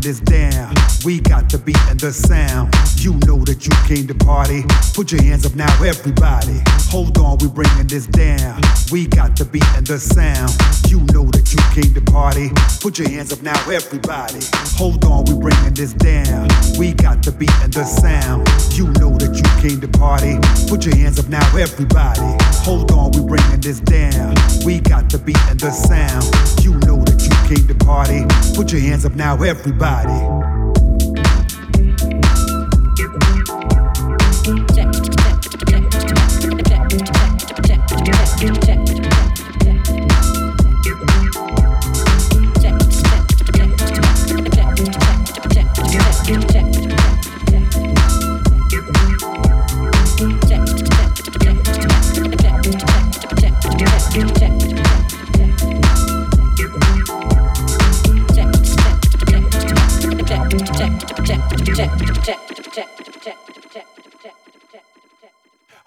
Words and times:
on, 0.00 0.59
we 1.04 1.20
got 1.20 1.48
the 1.48 1.58
beat 1.58 1.80
and 1.88 1.98
the 1.98 2.12
sound. 2.12 2.74
You 2.96 3.14
know 3.26 3.38
that 3.44 3.64
you 3.64 3.72
came 3.88 4.06
to 4.08 4.14
party. 4.14 4.64
Put 4.94 5.12
your 5.12 5.22
hands 5.22 5.46
up 5.46 5.54
now, 5.54 5.72
everybody. 5.82 6.60
Hold 6.90 7.16
on, 7.18 7.38
we 7.38 7.48
bringing 7.48 7.86
this 7.86 8.06
down. 8.06 8.60
We 8.92 9.06
got 9.06 9.36
the 9.36 9.44
beat 9.44 9.64
and 9.76 9.86
the 9.86 9.98
sound. 9.98 10.52
You 10.88 11.00
know 11.14 11.24
that 11.30 11.52
you 11.52 11.60
came 11.72 11.94
to 11.94 12.00
party. 12.12 12.50
Put 12.80 12.98
your 12.98 13.08
hands 13.08 13.32
up 13.32 13.42
now, 13.42 13.58
everybody. 13.70 14.40
Hold 14.76 15.04
on, 15.04 15.24
we 15.24 15.34
bringing 15.40 15.74
this 15.74 15.92
down. 15.94 16.48
We 16.78 16.92
got 16.92 17.22
the 17.22 17.32
beat 17.32 17.54
and 17.62 17.72
the 17.72 17.84
sound. 17.84 18.48
You 18.76 18.88
know 19.00 19.16
that 19.16 19.32
you 19.36 19.48
came 19.62 19.80
to 19.80 19.88
party. 19.88 20.36
Put 20.68 20.84
your 20.84 20.96
hands 20.96 21.18
up 21.18 21.28
now, 21.28 21.44
everybody. 21.56 22.36
Hold 22.66 22.90
on, 22.92 23.12
we 23.12 23.24
bringing 23.24 23.60
this 23.60 23.80
down. 23.80 24.34
We 24.64 24.80
got 24.80 25.08
the 25.08 25.18
beat 25.18 25.40
and 25.48 25.58
the 25.60 25.70
sound. 25.70 26.24
You 26.64 26.74
know 26.84 27.00
that 27.04 27.22
you 27.22 27.32
came 27.48 27.66
to 27.68 27.74
party. 27.84 28.26
Put 28.54 28.72
your 28.72 28.80
hands 28.80 29.06
up 29.06 29.14
now, 29.14 29.40
everybody. 29.42 30.59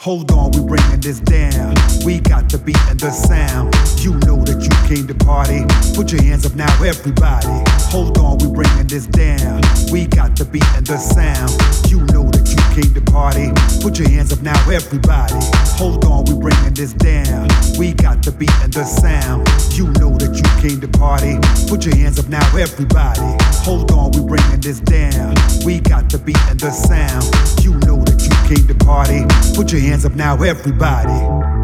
Hold 0.03 0.34
on, 0.34 0.51
we 0.51 0.59
bringing 0.59 0.99
this 0.99 1.21
down. 1.21 1.75
We 2.03 2.19
got 2.19 2.49
the 2.51 2.57
beat 2.57 2.75
and 2.91 2.99
the 2.99 3.09
sound. 3.09 3.73
You 4.03 4.11
know 4.27 4.43
that 4.43 4.59
you 4.59 4.75
came 4.84 5.07
to 5.07 5.15
party. 5.15 5.63
Put 5.95 6.11
your 6.11 6.21
hands 6.21 6.45
up 6.45 6.55
now, 6.55 6.67
everybody. 6.84 7.63
Hold 7.88 8.17
on, 8.17 8.38
we 8.39 8.51
bringing 8.51 8.88
this 8.88 9.07
down. 9.07 9.61
We 9.93 10.07
got 10.07 10.35
the 10.35 10.43
beat 10.43 10.67
and 10.75 10.85
the 10.85 10.97
sound. 10.97 11.55
You 11.88 12.03
know 12.11 12.27
that 12.35 12.43
you 12.51 12.59
came 12.75 12.93
to 12.93 12.99
party. 12.99 13.55
Put 13.80 13.97
your 13.97 14.09
hands 14.09 14.34
up 14.34 14.41
now, 14.41 14.59
everybody. 14.67 15.39
Hold 15.80 16.03
on, 16.03 16.25
we 16.27 16.35
bringing 16.35 16.73
this 16.73 16.91
down. 16.91 17.47
We 17.80 17.93
got 17.93 18.19
the 18.27 18.35
beat 18.35 18.51
and 18.59 18.73
the 18.73 18.84
sound. 18.84 19.47
You 19.71 19.88
know 20.03 20.11
that 20.19 20.35
you 20.35 20.43
came 20.59 20.84
to 20.84 20.91
party. 20.99 21.39
Put 21.71 21.85
your 21.85 21.95
hands 21.95 22.19
up 22.19 22.27
now, 22.27 22.43
everybody. 22.59 23.39
Hold 23.63 23.89
on, 23.95 24.11
we 24.11 24.19
bringing 24.27 24.59
this 24.59 24.81
down. 24.84 25.39
We 25.63 25.80
got 25.80 26.11
the 26.11 26.19
beat 26.19 26.43
and 26.51 26.59
the 26.59 26.71
sound. 26.75 27.23
You 27.63 27.80
know 27.88 28.03
that 28.03 28.12
came 28.48 28.68
to 28.68 28.76
party. 28.76 29.26
Put 29.56 29.72
your 29.72 29.82
hands 29.82 30.06
up 30.06 30.14
now, 30.14 30.41
everybody. 30.41 31.62